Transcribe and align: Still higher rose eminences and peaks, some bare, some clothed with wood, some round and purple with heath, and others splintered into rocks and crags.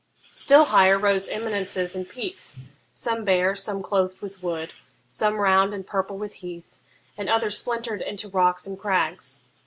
Still 0.31 0.65
higher 0.65 0.97
rose 0.97 1.29
eminences 1.29 1.95
and 1.95 2.09
peaks, 2.09 2.57
some 2.91 3.23
bare, 3.23 3.55
some 3.55 3.83
clothed 3.83 4.19
with 4.19 4.41
wood, 4.41 4.73
some 5.07 5.35
round 5.35 5.75
and 5.75 5.85
purple 5.85 6.17
with 6.17 6.33
heath, 6.41 6.79
and 7.19 7.29
others 7.29 7.59
splintered 7.59 8.01
into 8.01 8.27
rocks 8.27 8.65
and 8.65 8.79
crags. 8.79 9.41